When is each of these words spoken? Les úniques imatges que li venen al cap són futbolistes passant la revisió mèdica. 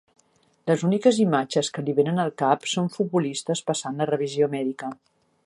Les 0.69 0.83
úniques 0.87 1.19
imatges 1.25 1.69
que 1.75 1.83
li 1.89 1.95
venen 1.99 2.23
al 2.23 2.33
cap 2.43 2.67
són 2.73 2.91
futbolistes 2.95 3.63
passant 3.71 4.01
la 4.03 4.09
revisió 4.13 4.51
mèdica. 4.57 4.93